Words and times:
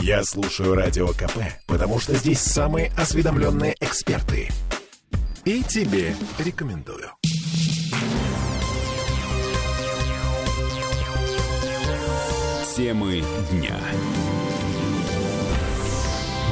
Я 0.00 0.22
слушаю 0.22 0.74
Радио 0.74 1.08
КП, 1.08 1.38
потому 1.66 1.98
что 1.98 2.14
здесь 2.14 2.38
самые 2.38 2.92
осведомленные 2.96 3.74
эксперты. 3.80 4.48
И 5.44 5.62
тебе 5.62 6.14
рекомендую. 6.38 7.10
Темы 12.76 13.24
дня. 13.50 13.76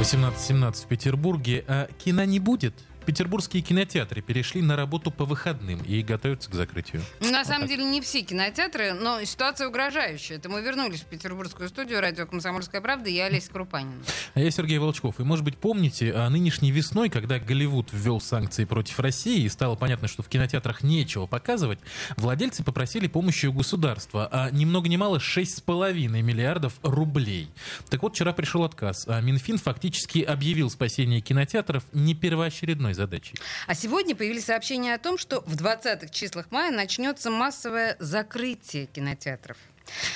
18.17 0.00 0.84
в 0.84 0.86
Петербурге. 0.88 1.64
А 1.68 1.88
кино 2.04 2.24
не 2.24 2.40
будет? 2.40 2.74
Петербургские 3.06 3.62
кинотеатры 3.62 4.20
перешли 4.20 4.60
на 4.60 4.74
работу 4.74 5.12
по 5.12 5.24
выходным 5.24 5.80
и 5.82 6.02
готовятся 6.02 6.50
к 6.50 6.54
закрытию. 6.54 7.02
На 7.20 7.38
вот 7.38 7.46
самом 7.46 7.60
так. 7.62 7.68
деле 7.68 7.84
не 7.84 8.00
все 8.00 8.22
кинотеатры, 8.22 8.94
но 8.94 9.22
ситуация 9.24 9.68
угрожающая. 9.68 10.36
Это 10.36 10.48
мы 10.48 10.60
вернулись 10.60 11.02
в 11.02 11.06
петербургскую 11.06 11.68
студию 11.68 12.00
радио 12.00 12.26
«Комсомольская 12.26 12.80
правда» 12.80 13.08
и 13.08 13.12
я 13.12 13.26
Олеся 13.26 13.52
Крупанина. 13.52 14.02
А 14.34 14.40
я 14.40 14.50
Сергей 14.50 14.78
Волчков. 14.78 15.20
И, 15.20 15.22
может 15.22 15.44
быть, 15.44 15.56
помните, 15.56 16.12
а 16.12 16.28
нынешней 16.28 16.72
весной, 16.72 17.08
когда 17.08 17.38
Голливуд 17.38 17.90
ввел 17.92 18.20
санкции 18.20 18.64
против 18.64 18.98
России 18.98 19.44
и 19.44 19.48
стало 19.48 19.76
понятно, 19.76 20.08
что 20.08 20.24
в 20.24 20.28
кинотеатрах 20.28 20.82
нечего 20.82 21.26
показывать, 21.26 21.78
владельцы 22.16 22.64
попросили 22.64 23.06
помощи 23.06 23.46
у 23.46 23.52
государства, 23.52 24.28
а 24.32 24.50
ни 24.50 24.64
много 24.64 24.88
ни 24.88 24.96
мало 24.96 25.18
6,5 25.18 26.08
миллиардов 26.08 26.74
рублей. 26.82 27.50
Так 27.88 28.02
вот, 28.02 28.14
вчера 28.14 28.32
пришел 28.32 28.64
отказ, 28.64 29.04
а 29.06 29.20
Минфин 29.20 29.58
фактически 29.58 30.18
объявил 30.18 30.70
спасение 30.70 31.20
кинотеатров 31.20 31.84
не 31.92 32.14
первоочередной 32.14 32.95
задачей. 32.96 33.36
А 33.66 33.74
сегодня 33.74 34.16
появились 34.16 34.46
сообщения 34.46 34.94
о 34.94 34.98
том, 34.98 35.18
что 35.18 35.42
в 35.42 35.54
20-х 35.54 36.08
числах 36.08 36.46
мая 36.50 36.70
начнется 36.70 37.30
массовое 37.30 37.96
закрытие 38.00 38.86
кинотеатров. 38.86 39.56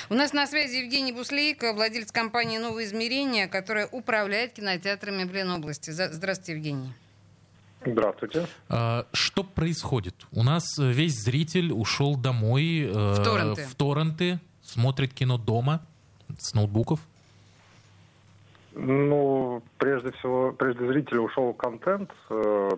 У 0.09 0.13
нас 0.13 0.33
на 0.33 0.47
связи 0.47 0.77
Евгений 0.77 1.13
Буслейко, 1.13 1.73
владелец 1.73 2.11
компании 2.11 2.57
«Новое 2.57 2.83
измерение», 2.83 3.47
которая 3.47 3.87
управляет 3.87 4.53
кинотеатрами 4.53 5.23
в 5.23 5.33
Ленобласти. 5.33 5.91
Здравствуйте, 5.91 6.53
Евгений. 6.53 6.93
Здравствуйте. 7.85 8.47
А, 8.69 9.07
что 9.11 9.43
происходит? 9.43 10.15
У 10.31 10.43
нас 10.43 10.77
э, 10.77 10.91
весь 10.91 11.15
зритель 11.15 11.71
ушел 11.71 12.15
домой 12.15 12.81
э, 12.81 12.91
в 12.91 13.23
торренты, 13.23 13.65
в 13.65 13.75
торренты 13.75 14.39
смотрит 14.63 15.13
кино 15.13 15.37
дома 15.37 15.83
с 16.37 16.53
ноутбуков. 16.53 16.99
Ну, 18.73 19.61
прежде 19.77 20.11
всего, 20.13 20.53
прежде 20.53 20.87
зрителя 20.87 21.19
ушел 21.21 21.53
контент. 21.53 22.11
Э, 22.29 22.69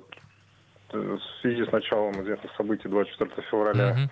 в 0.92 1.20
связи 1.42 1.66
с 1.66 1.72
началом 1.72 2.22
известных 2.22 2.52
событий 2.56 2.88
24 2.88 3.32
февраля 3.50 4.10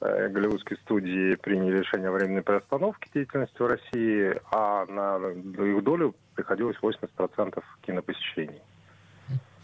mm-hmm. 0.00 0.28
голливудские 0.28 0.78
студии 0.78 1.34
приняли 1.36 1.78
решение 1.78 2.08
о 2.08 2.12
временной 2.12 2.42
приостановке 2.42 3.08
деятельности 3.14 3.56
в 3.58 3.66
России, 3.66 4.38
а 4.52 4.84
на 4.86 5.16
их 5.64 5.82
долю 5.82 6.14
приходилось 6.34 6.76
80% 6.82 7.62
кинопосещений. 7.86 8.60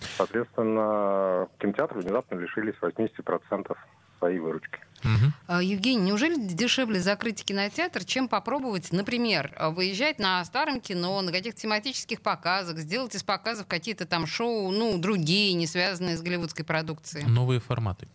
Соответственно, 0.00 1.48
кинотеатры 1.58 2.00
внезапно 2.00 2.38
лишились 2.38 2.74
80% 2.80 3.76
своей 4.18 4.38
выручки. 4.38 4.80
Угу. 5.06 5.60
Евгений, 5.60 6.02
неужели 6.02 6.34
дешевле 6.36 7.00
закрыть 7.00 7.44
кинотеатр, 7.44 8.04
чем 8.04 8.28
попробовать, 8.28 8.92
например, 8.92 9.52
выезжать 9.60 10.18
на 10.18 10.44
старом 10.44 10.80
кино, 10.80 11.20
на 11.22 11.32
каких-то 11.32 11.60
тематических 11.60 12.20
показах, 12.20 12.78
сделать 12.78 13.14
из 13.14 13.22
показов 13.22 13.66
какие-то 13.66 14.06
там 14.06 14.26
шоу, 14.26 14.70
ну, 14.70 14.98
другие, 14.98 15.54
не 15.54 15.66
связанные 15.66 16.16
с 16.16 16.22
голливудской 16.22 16.64
продукцией? 16.64 17.26
Новые 17.26 17.60
форматы. 17.60 18.08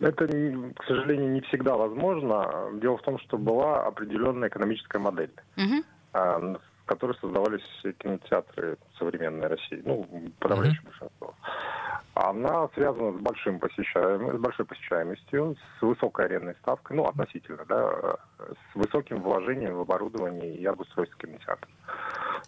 Это, 0.00 0.26
к 0.26 0.84
сожалению, 0.86 1.30
не 1.30 1.40
всегда 1.42 1.76
возможно. 1.76 2.70
Дело 2.80 2.98
в 2.98 3.02
том, 3.02 3.20
что 3.20 3.38
была 3.38 3.86
определенная 3.86 4.48
экономическая 4.48 4.98
модель, 4.98 5.30
угу. 5.56 5.84
Которой 6.94 7.16
создавались 7.20 7.62
кинотеатры 7.98 8.76
современной 8.98 9.48
России, 9.48 9.82
ну, 9.84 10.06
подавляющее 10.38 10.82
угу. 10.82 10.88
большинство 10.90 11.34
она 12.14 12.68
связана 12.74 13.16
с, 13.18 13.20
большим 13.20 13.58
посещаем, 13.58 14.36
с 14.36 14.40
большой 14.40 14.66
посещаемостью, 14.66 15.56
с 15.78 15.82
высокой 15.82 16.26
арендной 16.26 16.54
ставкой, 16.56 16.96
ну, 16.96 17.06
относительно, 17.06 17.64
да, 17.66 18.16
с 18.38 18.74
высоким 18.74 19.22
вложением 19.22 19.76
в 19.76 19.80
оборудование 19.80 20.54
и 20.54 20.64
обустройство 20.66 21.18
кинотеатра. 21.18 21.68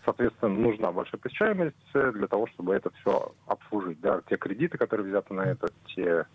Соответственно, 0.04 0.54
нужна 0.54 0.92
большая 0.92 1.18
посещаемость 1.20 1.76
для 1.92 2.26
того, 2.26 2.46
чтобы 2.48 2.74
это 2.74 2.90
все 3.00 3.32
обслужить. 3.46 4.00
Да, 4.00 4.20
те 4.28 4.36
кредиты, 4.36 4.76
которые 4.76 5.08
взяты 5.08 5.32
на 5.32 5.42
это, 5.42 5.68
те, 5.94 6.26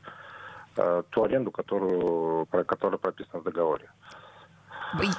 э, 0.78 1.04
ту 1.10 1.24
аренду, 1.24 1.52
которую, 1.52 2.48
которая 2.48 2.98
прописана 2.98 3.42
в 3.42 3.44
договоре. 3.44 3.90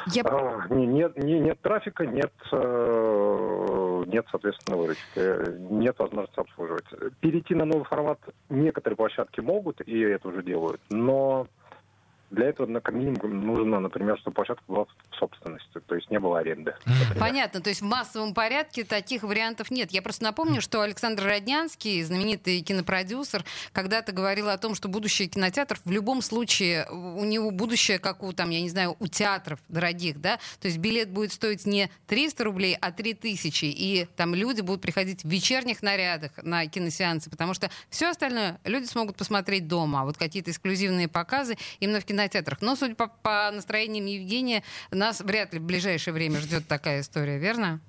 Я... 0.07 0.23
А, 0.25 0.67
нет, 0.71 1.17
нет, 1.17 1.43
нет 1.43 1.61
трафика, 1.61 2.05
нет, 2.05 2.33
э, 2.53 4.05
нет, 4.07 4.27
соответственно, 4.31 4.77
выручки, 4.77 5.73
нет 5.73 5.99
возможности 5.99 6.41
обслуживать. 6.41 6.85
Перейти 7.21 7.55
на 7.55 7.65
новый 7.65 7.85
формат 7.85 8.19
некоторые 8.49 8.97
площадки 8.97 9.41
могут, 9.41 9.81
и 9.83 10.01
это 10.01 10.29
уже 10.29 10.43
делают, 10.43 10.81
но 10.91 11.47
для 12.31 12.49
этого, 12.49 12.67
на 12.67 12.81
как 12.81 12.95
минимум, 12.95 13.45
нужно, 13.45 13.81
например, 13.81 14.17
чтобы 14.19 14.37
площадка 14.37 14.63
была 14.69 14.85
в 14.85 15.17
собственности, 15.17 15.81
то 15.87 15.95
есть 15.97 16.11
не 16.11 16.21
было 16.21 16.39
аренды. 16.39 16.75
Например. 16.87 17.19
Понятно, 17.19 17.61
то 17.61 17.69
есть 17.69 17.83
в 17.83 17.85
массовом 17.85 18.35
порядке 18.35 18.85
таких 18.85 19.25
вариантов 19.25 19.71
нет. 19.71 19.91
Я 19.91 20.01
просто 20.01 20.23
напомню, 20.23 20.61
что 20.61 20.81
Александр 20.83 21.25
Роднянский, 21.25 22.03
знаменитый 22.03 22.61
кинопродюсер, 22.61 23.45
когда-то 23.73 24.13
говорил 24.13 24.49
о 24.49 24.59
том, 24.59 24.75
что 24.75 24.89
будущее 24.89 25.29
кинотеатров 25.29 25.81
в 25.85 25.91
любом 25.91 26.23
случае, 26.23 26.89
у 26.91 27.25
него 27.25 27.51
будущее, 27.51 27.99
как 27.99 28.23
у, 28.23 28.33
там, 28.33 28.51
я 28.51 28.61
не 28.61 28.71
знаю, 28.71 28.97
у 29.01 29.09
театров 29.09 29.59
дорогих, 29.69 30.21
да, 30.21 30.39
то 30.61 30.69
есть 30.69 30.79
билет 30.79 31.11
будет 31.11 31.33
стоить 31.33 31.67
не 31.67 31.91
300 32.07 32.45
рублей, 32.45 32.77
а 32.81 32.93
3000, 32.93 33.65
и 33.65 34.07
там 34.17 34.35
люди 34.35 34.61
будут 34.61 34.83
приходить 34.83 35.25
в 35.25 35.29
вечерних 35.29 35.83
нарядах 35.83 36.31
на 36.43 36.67
киносеансы, 36.67 37.29
потому 37.29 37.55
что 37.55 37.71
все 37.89 38.09
остальное 38.09 38.61
люди 38.65 38.85
смогут 38.85 39.17
посмотреть 39.17 39.67
дома, 39.67 40.03
а 40.03 40.05
вот 40.05 40.17
какие-то 40.17 40.53
эксклюзивные 40.53 41.09
показы 41.09 41.57
именно 41.81 42.01
в 42.01 42.05
кинотеатре 42.05 42.20
кинотеатрах. 42.21 42.61
Но, 42.61 42.77
судя 42.77 42.95
по, 42.95 43.09
по 43.09 43.51
настроениям 43.51 44.07
Евгения, 44.07 44.63
нас 44.91 45.21
вряд 45.21 45.53
ли 45.53 45.59
в 45.59 45.65
ближайшее 45.65 46.15
время 46.15 46.39
ждет 46.39 46.67
такая 46.67 47.01
история, 47.01 47.39
верно? 47.39 47.81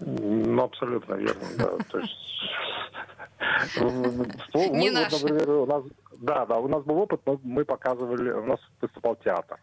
Ну, 0.00 0.62
абсолютно 0.62 1.14
верно, 1.14 1.46
да. 1.56 1.70
То 1.90 1.98
есть... 1.98 2.18
Не 4.54 4.90
наш. 4.90 5.12
Например, 5.12 5.50
у 5.50 5.66
нас, 5.66 5.84
да, 6.18 6.46
да, 6.46 6.58
у 6.58 6.68
нас 6.68 6.82
был 6.84 6.98
опыт, 6.98 7.20
мы 7.42 7.64
показывали, 7.64 8.30
у 8.30 8.46
нас 8.46 8.60
выступал 8.80 9.16
театр 9.16 9.58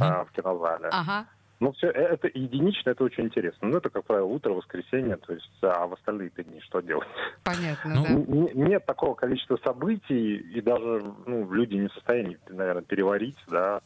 а, 0.00 0.24
в 0.24 0.32
кинозале. 0.32 0.88
Ага. 0.90 1.26
Ну, 1.58 1.72
все, 1.72 1.88
э, 1.88 1.92
это 1.92 2.28
единично, 2.28 2.90
это 2.90 3.04
очень 3.04 3.24
интересно. 3.24 3.68
Ну, 3.68 3.78
это, 3.78 3.88
как 3.88 4.04
правило, 4.04 4.26
утро, 4.26 4.52
воскресенье, 4.52 5.16
то 5.16 5.32
есть, 5.32 5.50
а 5.62 5.86
в 5.86 5.94
остальные-то 5.94 6.44
дни 6.44 6.60
что 6.60 6.80
делать? 6.80 7.08
Понятно, 7.44 7.94
ну, 7.94 8.26
да. 8.26 8.52
Нет 8.54 8.84
такого 8.84 9.14
количества 9.14 9.58
событий, 9.64 10.36
и 10.36 10.60
даже 10.60 11.02
ну, 11.26 11.50
люди 11.50 11.74
не 11.74 11.88
в 11.88 11.92
состоянии, 11.94 12.38
наверное, 12.48 12.82
переварить, 12.82 13.38
да, 13.48 13.80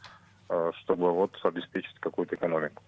э, 0.48 0.72
чтобы 0.82 1.12
вот 1.12 1.38
обеспечить 1.44 1.96
какую-то 2.00 2.34
экономику. 2.34 2.82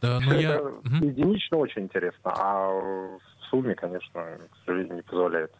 Да, 0.00 0.18
но 0.20 0.26
ну, 0.26 0.32
это 0.32 0.40
я... 0.40 1.06
единично 1.06 1.58
очень 1.58 1.82
интересно, 1.82 2.32
а 2.34 2.68
в 2.68 3.20
сумме, 3.50 3.74
конечно, 3.74 4.38
к 4.50 4.64
сожалению, 4.64 4.96
не 4.96 5.02
позволяет. 5.02 5.52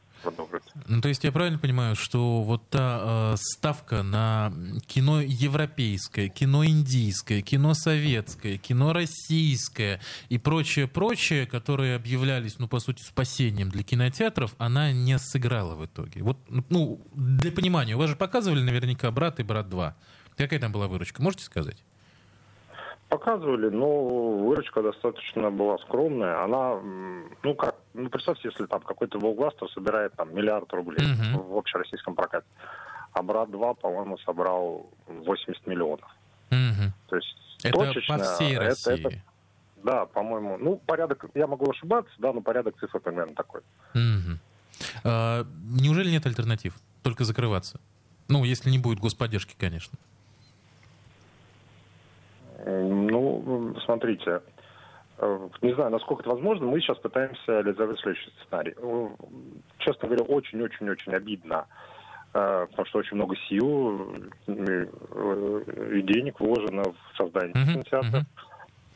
Ну, 0.87 1.00
то 1.00 1.09
есть 1.09 1.25
я 1.25 1.33
правильно 1.33 1.59
понимаю, 1.59 1.97
что 1.97 2.43
вот 2.43 2.69
та 2.71 3.33
э, 3.33 3.37
ставка 3.38 4.03
на 4.03 4.53
кино 4.87 5.21
европейское, 5.21 6.28
кино 6.28 6.65
индийское, 6.65 7.43
кино 7.43 7.75
советское, 7.75 8.59
кино 8.59 8.93
российское 8.93 10.00
и 10.28 10.38
прочее-прочее, 10.38 11.47
которые 11.47 11.97
объявлялись, 11.97 12.59
ну, 12.59 12.69
по 12.69 12.81
сути, 12.81 13.03
спасением 13.03 13.71
для 13.71 13.83
кинотеатров, 13.83 14.55
она 14.59 14.93
не 14.93 15.19
сыграла 15.19 15.75
в 15.75 15.87
итоге. 15.87 16.22
Вот, 16.22 16.39
ну, 16.69 17.00
для 17.15 17.53
понимания, 17.53 17.94
у 17.94 17.99
вас 17.99 18.10
же 18.10 18.16
показывали 18.16 18.62
наверняка 18.62 19.10
«Брат» 19.10 19.41
и 19.41 19.43
«Брат 19.43 19.66
2». 19.69 19.94
Какая 20.37 20.60
там 20.60 20.72
была 20.72 20.89
выручка, 20.89 21.22
можете 21.22 21.44
сказать? 21.44 21.83
Показывали, 23.12 23.68
но 23.68 24.38
выручка 24.38 24.80
достаточно 24.80 25.50
была 25.50 25.76
скромная. 25.80 26.42
Она, 26.42 26.80
ну 27.42 27.54
как, 27.54 27.74
ну 27.92 28.09
представьте, 28.09 28.48
если 28.48 28.64
там 28.64 28.80
какой-то 28.80 29.18
блокбастер 29.18 29.68
собирает 29.72 30.14
там 30.14 30.34
миллиард 30.34 30.72
рублей 30.72 31.06
uh-huh. 31.06 31.47
в 31.47 31.59
общероссийском 31.59 32.14
прокате, 32.14 32.47
а 33.12 33.22
«Брат 33.22 33.50
2», 33.50 33.74
по-моему, 33.82 34.16
собрал 34.16 34.86
80 35.09 35.66
миллионов. 35.66 36.09
Uh-huh. 36.48 36.88
То 37.09 37.16
есть 37.16 37.36
это 37.62 37.78
точечно, 37.78 38.16
по 38.16 38.24
всей 38.24 38.56
России? 38.56 38.98
Это, 38.98 39.09
это, 39.09 39.22
да, 39.82 40.06
по-моему. 40.06 40.56
Ну, 40.56 40.76
порядок, 40.78 41.26
я 41.34 41.47
могу 41.47 41.70
ошибаться, 41.70 42.15
да, 42.16 42.32
но 42.32 42.41
порядок 42.41 42.78
цифр 42.80 42.98
примерно 42.98 43.34
такой. 43.34 43.60
Uh-huh. 43.92 44.38
А, 45.04 45.44
неужели 45.65 46.08
нет 46.08 46.24
альтернатив? 46.24 46.76
Только 47.03 47.24
закрываться? 47.24 47.78
Ну, 48.28 48.44
если 48.44 48.70
не 48.70 48.78
будет 48.78 49.00
господдержки, 49.00 49.54
конечно. 49.58 49.98
Ну, 52.64 53.74
смотрите, 53.84 54.42
э, 55.18 55.48
не 55.62 55.74
знаю, 55.74 55.91
насколько 55.91 56.22
это 56.22 56.30
возможно, 56.30 56.66
мы 56.66 56.80
сейчас 56.80 56.98
пытаемся 56.98 57.60
реализовать 57.60 57.98
следующий 58.00 58.30
сценарий. 58.42 58.74
Честно 59.78 60.09
говоря, 60.09 60.24
очень-очень-очень 60.24 61.14
обидно 61.14 61.66
э, 62.34 62.66
потому 62.70 62.86
что 62.86 62.98
очень 63.00 63.16
много 63.16 63.36
сил 63.48 64.14
и 64.47 66.03
денег 66.03 66.41
вложено 66.41 66.82
в 66.84 67.16
создание 67.16 67.54
uh-huh, 67.54 67.72
кинотеатра. 67.72 68.20
Uh-huh. 68.20 68.26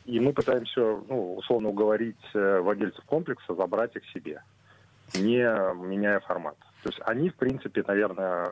И 0.05 0.19
мы 0.21 0.31
пытаемся, 0.31 0.79
ну, 0.79 1.35
условно 1.35 1.69
уговорить 1.69 2.15
владельцев 2.33 3.03
комплекса 3.05 3.55
забрать 3.55 3.93
их 3.97 4.03
себе, 4.11 4.41
не 5.13 5.39
меняя 5.85 6.21
формат. 6.21 6.55
То 6.83 6.89
есть 6.89 7.01
они, 7.05 7.29
в 7.29 7.35
принципе, 7.35 7.83
наверное, 7.87 8.51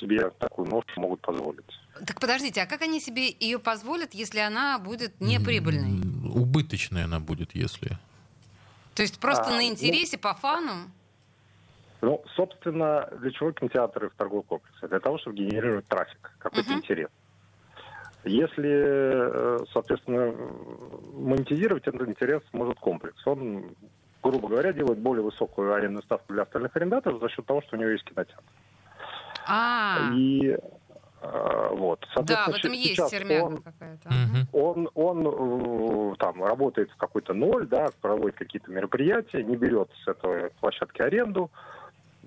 себе 0.00 0.30
такую 0.38 0.68
ношу 0.68 1.00
могут 1.00 1.20
позволить. 1.20 1.64
Так 2.06 2.20
подождите, 2.20 2.62
а 2.62 2.66
как 2.66 2.82
они 2.82 3.00
себе 3.00 3.28
ее 3.28 3.58
позволят, 3.58 4.14
если 4.14 4.38
она 4.38 4.78
будет 4.78 5.20
неприбыльной? 5.20 6.00
Убыточной 6.30 7.04
она 7.04 7.20
будет, 7.20 7.54
если... 7.54 7.98
То 8.94 9.02
есть 9.02 9.20
просто 9.20 9.44
а, 9.44 9.50
на 9.50 9.56
ну, 9.56 9.68
интересе, 9.68 10.16
ну, 10.16 10.22
по 10.22 10.34
фану? 10.34 10.90
Ну, 12.00 12.24
собственно, 12.34 13.08
для 13.20 13.30
чего 13.30 13.52
кинотеатры 13.52 14.10
в 14.10 14.14
торговых 14.14 14.46
комплексах? 14.46 14.88
Для 14.88 15.00
того, 15.00 15.18
чтобы 15.18 15.36
генерировать 15.36 15.86
трафик, 15.86 16.32
какой-то 16.38 16.70
uh-huh. 16.70 16.78
интерес. 16.78 17.08
Если, 18.24 18.70
э, 18.70 19.58
соответственно, 19.72 20.34
монетизировать 21.14 21.86
этот 21.86 22.08
интерес 22.08 22.42
может 22.52 22.78
комплекс. 22.78 23.24
Он, 23.26 23.74
грубо 24.22 24.48
говоря, 24.48 24.72
делает 24.72 24.98
более 24.98 25.22
высокую 25.22 25.74
арендную 25.74 26.02
ставку 26.02 26.32
для 26.32 26.42
остальных 26.42 26.74
арендаторов 26.76 27.20
за 27.20 27.28
счет 27.28 27.46
того, 27.46 27.62
что 27.62 27.76
у 27.76 27.80
него 27.80 27.90
есть 27.90 28.04
кинотеатр. 28.04 28.42
А. 29.46 30.10
И 30.14 30.56
э, 31.22 31.68
вот. 31.72 32.06
Да, 32.22 32.46
в 32.46 32.54
этом 32.54 32.72
есть 32.72 33.10
термяга 33.10 33.62
какая-то. 33.62 34.10
Он, 34.52 34.88
он, 34.94 35.26
он 35.26 36.16
там 36.16 36.44
работает 36.44 36.90
в 36.90 36.96
какой-то 36.96 37.32
ноль, 37.32 37.66
да, 37.66 37.88
проводит 38.00 38.36
какие-то 38.36 38.70
мероприятия, 38.70 39.42
не 39.42 39.56
берет 39.56 39.88
с 40.04 40.08
этой 40.08 40.50
площадки 40.60 41.00
аренду, 41.00 41.50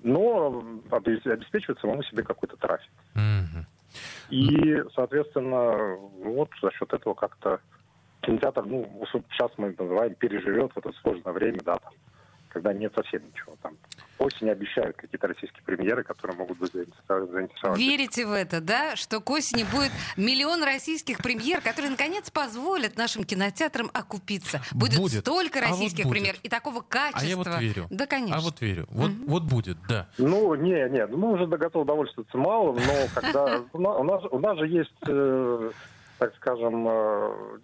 но 0.02 0.64
обеспечивает 0.90 1.78
самому 1.80 2.02
себе 2.02 2.24
какой-то 2.24 2.56
трафик. 2.56 2.90
Mm-hmm. 3.14 3.64
И, 4.30 4.82
соответственно, 4.94 5.96
вот 6.24 6.48
за 6.60 6.70
счет 6.72 6.92
этого 6.92 7.14
как-то 7.14 7.60
кинотеатр, 8.22 8.64
ну, 8.64 9.04
сейчас 9.30 9.50
мы 9.56 9.74
называем, 9.78 10.14
переживет 10.14 10.72
в 10.72 10.78
это 10.78 10.92
сложное 11.02 11.32
время, 11.32 11.60
да, 11.64 11.76
там, 11.76 11.92
когда 12.52 12.72
нет 12.72 12.92
совсем 12.94 13.22
ничего. 13.26 13.56
Там 13.62 13.72
осень 14.18 14.50
обещают 14.50 14.96
какие-то 14.96 15.26
российские 15.26 15.62
премьеры, 15.64 16.04
которые 16.04 16.36
могут 16.36 16.58
быть 16.58 16.72
заинтересованы. 16.72 17.76
Верите 17.76 18.26
в 18.26 18.32
это, 18.32 18.60
да? 18.60 18.94
Что 18.94 19.20
к 19.20 19.30
осени 19.30 19.64
будет 19.64 19.90
миллион 20.16 20.62
российских 20.62 21.18
премьер, 21.18 21.60
которые 21.60 21.90
наконец 21.90 22.30
позволят 22.30 22.96
нашим 22.96 23.24
кинотеатрам 23.24 23.90
окупиться. 23.92 24.60
Будет, 24.72 24.98
будет. 24.98 25.20
столько 25.20 25.60
российских 25.60 26.04
а 26.04 26.08
вот 26.08 26.12
премьер 26.12 26.36
и 26.42 26.48
такого 26.48 26.82
качества. 26.82 27.22
А 27.22 27.24
я 27.24 27.36
вот 27.36 27.48
верю. 27.58 27.86
Да, 27.90 28.06
конечно. 28.06 28.36
А 28.36 28.40
вот 28.40 28.60
верю. 28.60 28.86
Вот, 28.90 29.10
mm 29.10 29.22
вот 29.26 29.44
будет, 29.44 29.78
да. 29.88 30.08
Ну, 30.18 30.54
не, 30.54 30.88
не, 30.90 31.06
мы 31.06 31.32
уже 31.32 31.46
готовы 31.46 31.86
довольствоваться 31.86 32.36
малым, 32.36 32.76
но 32.76 32.92
когда... 33.14 33.62
У 33.72 34.04
нас, 34.04 34.24
у 34.30 34.38
нас 34.38 34.58
же 34.58 34.66
есть, 34.68 34.90
э, 35.06 35.70
так 36.18 36.34
скажем, 36.36 36.86
э, 36.88 37.58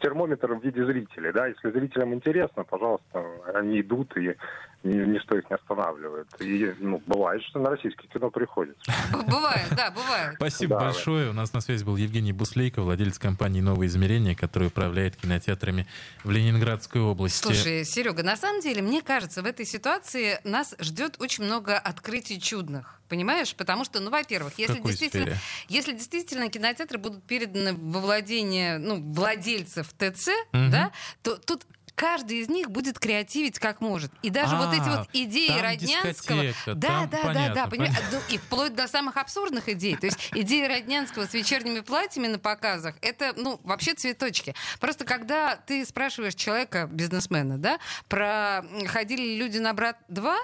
термометр 0.00 0.54
в 0.54 0.62
виде 0.62 0.84
зрителей, 0.84 1.32
да, 1.32 1.46
если 1.46 1.70
зрителям 1.70 2.14
интересно, 2.14 2.64
пожалуйста, 2.64 3.24
они 3.54 3.80
идут 3.80 4.16
и 4.16 4.36
ничто 4.82 5.36
их 5.36 5.50
не 5.50 5.56
останавливает. 5.56 6.28
И, 6.40 6.74
ну, 6.78 7.02
бывает, 7.06 7.42
что 7.44 7.58
на 7.58 7.70
российское 7.70 8.06
кино 8.08 8.30
приходится. 8.30 8.80
Бывает, 9.12 9.66
да, 9.76 9.90
бывает. 9.90 10.34
Спасибо 10.36 10.78
большое. 10.78 11.30
У 11.30 11.32
нас 11.32 11.52
на 11.52 11.60
связи 11.60 11.84
был 11.84 11.96
Евгений 11.96 12.32
Буслейко, 12.32 12.82
владелец 12.82 13.18
компании 13.18 13.60
«Новые 13.60 13.88
измерения», 13.88 14.36
который 14.36 14.68
управляет 14.68 15.16
кинотеатрами 15.16 15.86
в 16.22 16.30
Ленинградской 16.30 17.00
области. 17.00 17.42
Слушай, 17.42 17.84
Серега, 17.84 18.22
на 18.22 18.36
самом 18.36 18.60
деле, 18.60 18.82
мне 18.82 19.02
кажется, 19.02 19.42
в 19.42 19.46
этой 19.46 19.66
ситуации 19.66 20.38
нас 20.44 20.76
ждет 20.78 21.16
очень 21.20 21.44
много 21.44 21.76
открытий 21.78 22.40
чудных. 22.40 23.00
Понимаешь? 23.08 23.54
Потому 23.54 23.84
что, 23.84 24.00
ну, 24.00 24.10
во-первых, 24.10 24.54
если 24.58 24.80
действительно, 24.80 25.36
если 25.68 25.92
действительно 25.92 26.48
кинотеатры 26.48 26.98
будут 26.98 27.24
переданы 27.24 27.74
во 27.74 28.00
владение 28.00 28.78
ну, 28.78 29.00
владельцев 29.12 29.88
ТЦ, 29.98 30.28
угу. 30.52 30.70
да, 30.70 30.92
то 31.22 31.36
тут 31.36 31.66
каждый 31.96 32.38
из 32.38 32.48
них 32.48 32.70
будет 32.70 33.00
креативить 33.00 33.58
как 33.58 33.80
может. 33.80 34.12
И 34.22 34.30
даже 34.30 34.54
а, 34.54 34.66
вот 34.66 34.74
эти 34.74 34.88
вот 34.88 35.08
идеи 35.12 35.58
Роднянского... 35.58 36.44
Да, 36.66 37.08
да, 37.10 37.32
да, 37.32 37.54
да, 37.54 37.66
понимаешь? 37.66 37.94
Ну, 38.12 38.20
и 38.28 38.38
вплоть 38.38 38.74
до 38.74 38.86
самых 38.86 39.16
абсурдных 39.16 39.68
идей. 39.68 39.96
То 39.96 40.06
есть 40.06 40.30
идеи 40.32 40.66
Роднянского 40.66 41.26
с 41.26 41.34
вечерними 41.34 41.80
платьями 41.80 42.28
на 42.28 42.38
показах, 42.38 42.94
это, 43.00 43.32
ну, 43.36 43.58
вообще 43.64 43.94
цветочки. 43.94 44.54
Просто 44.78 45.04
когда 45.04 45.56
ты 45.56 45.84
спрашиваешь 45.84 46.34
человека, 46.34 46.88
бизнесмена, 46.92 47.58
да, 47.58 47.80
про 48.08 48.62
ходили 48.86 49.22
ли 49.22 49.38
люди 49.38 49.58
на 49.58 49.72
«Брат 49.72 49.98
2», 50.10 50.36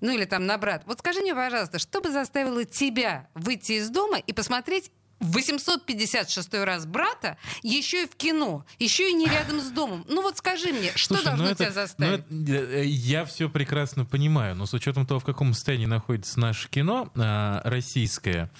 ну 0.00 0.12
или 0.12 0.24
там 0.24 0.46
на 0.46 0.58
брат. 0.58 0.82
Вот 0.86 0.98
скажи 0.98 1.20
мне, 1.20 1.34
пожалуйста, 1.34 1.78
что 1.78 2.00
бы 2.00 2.10
заставило 2.10 2.64
тебя 2.64 3.28
выйти 3.34 3.72
из 3.72 3.90
дома 3.90 4.18
и 4.18 4.32
посмотреть 4.32 4.90
856 5.22 6.54
раз 6.54 6.84
брата, 6.84 7.36
еще 7.62 8.04
и 8.04 8.06
в 8.06 8.16
кино, 8.16 8.64
еще 8.78 9.08
и 9.10 9.14
не 9.14 9.26
рядом 9.26 9.60
с 9.60 9.70
домом. 9.70 10.04
Ну 10.08 10.22
вот 10.22 10.38
скажи 10.38 10.72
мне, 10.72 10.90
что 10.96 11.14
Слушай, 11.14 11.24
должно 11.24 11.48
ну 11.48 11.54
тебя 11.54 11.66
это, 11.66 11.74
заставить? 11.74 12.24
Ну 12.28 12.42
это, 12.44 12.54
э, 12.54 12.84
я 12.86 13.24
все 13.24 13.48
прекрасно 13.48 14.04
понимаю, 14.04 14.56
но 14.56 14.66
с 14.66 14.74
учетом 14.74 15.06
того, 15.06 15.20
в 15.20 15.24
каком 15.24 15.54
состоянии 15.54 15.86
находится 15.86 16.40
наше 16.40 16.68
кино 16.68 17.10
а, 17.14 17.60
российское, 17.64 18.50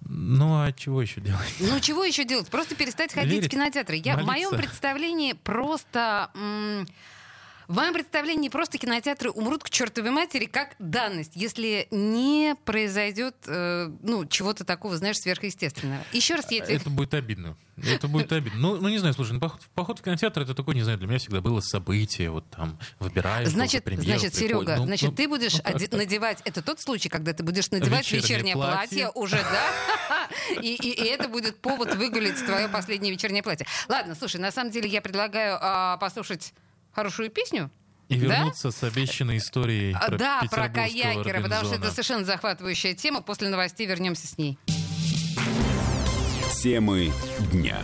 ну 0.00 0.62
а 0.62 0.72
чего 0.72 1.00
еще 1.00 1.20
делать? 1.20 1.54
Ну 1.60 1.78
чего 1.80 2.04
еще 2.04 2.24
делать? 2.24 2.48
Просто 2.48 2.74
перестать 2.74 3.12
ходить 3.12 3.32
Верить, 3.32 3.46
в 3.46 3.50
кинотеатры. 3.50 4.00
Я, 4.04 4.16
в 4.16 4.24
моем 4.24 4.50
представлении 4.50 5.32
просто... 5.34 6.30
М- 6.34 6.86
в 7.72 7.74
моем 7.74 7.94
представлении 7.94 8.50
просто 8.50 8.76
кинотеатры 8.76 9.30
умрут 9.30 9.64
к 9.64 9.70
чертовой 9.70 10.10
матери 10.10 10.44
как 10.44 10.76
данность, 10.78 11.32
если 11.34 11.88
не 11.90 12.54
произойдет 12.66 13.34
э, 13.46 13.90
ну, 14.02 14.26
чего-то 14.26 14.64
такого, 14.64 14.98
знаешь, 14.98 15.18
сверхъестественного. 15.18 16.04
Еще 16.12 16.34
раз 16.34 16.50
я 16.50 16.66
тебе... 16.66 16.76
Это 16.76 16.90
будет 16.90 17.14
обидно. 17.14 17.56
Это 17.78 18.08
будет 18.08 18.30
обидно. 18.30 18.60
Ну, 18.60 18.76
ну 18.76 18.88
не 18.90 18.98
знаю, 18.98 19.14
слушай, 19.14 19.32
ну, 19.32 19.40
поход, 19.40 19.62
поход 19.74 19.98
в 20.00 20.02
кинотеатр 20.02 20.42
это 20.42 20.54
такое, 20.54 20.74
не 20.74 20.82
знаю, 20.82 20.98
для 20.98 21.08
меня 21.08 21.18
всегда 21.18 21.40
было 21.40 21.60
событие, 21.60 22.28
вот 22.28 22.44
там 22.50 22.78
выбираешь. 23.00 23.48
Значит, 23.48 23.84
премьеру, 23.84 24.18
значит, 24.18 24.34
Серега, 24.34 24.76
ну, 24.76 24.84
значит, 24.84 25.08
ну, 25.08 25.16
ты 25.16 25.26
будешь 25.26 25.54
ну, 25.54 25.70
оде- 25.70 25.96
надевать, 25.96 26.42
это 26.44 26.60
тот 26.60 26.78
случай, 26.78 27.08
когда 27.08 27.32
ты 27.32 27.42
будешь 27.42 27.70
надевать 27.70 28.04
вечернее, 28.04 28.22
вечернее 28.22 28.54
платье. 28.54 29.04
платье 29.06 29.10
уже, 29.14 29.36
да? 29.36 30.28
И, 30.60 30.74
и, 30.74 30.90
и 30.90 31.04
это 31.04 31.28
будет 31.28 31.60
повод 31.60 31.94
выгулить 31.94 32.44
твое 32.44 32.68
последнее 32.68 33.12
вечернее 33.12 33.42
платье. 33.42 33.66
Ладно, 33.88 34.14
слушай, 34.14 34.40
на 34.40 34.50
самом 34.50 34.70
деле 34.70 34.88
я 34.88 35.02
предлагаю 35.02 35.58
а, 35.60 35.96
послушать 35.98 36.52
хорошую 36.92 37.30
песню. 37.30 37.70
И 38.08 38.16
вернуться 38.16 38.68
да? 38.68 38.72
с 38.72 38.82
обещанной 38.82 39.38
историей 39.38 39.96
про 40.06 40.18
Да, 40.18 40.42
про 40.50 40.68
каякера, 40.68 41.40
потому 41.42 41.64
что 41.64 41.76
это 41.76 41.90
совершенно 41.90 42.24
захватывающая 42.24 42.94
тема. 42.94 43.22
После 43.22 43.48
новостей 43.48 43.86
вернемся 43.86 44.26
с 44.26 44.36
ней. 44.36 44.58
Темы 46.62 47.10
дня. 47.52 47.80